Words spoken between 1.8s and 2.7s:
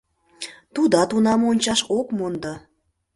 ок мондо.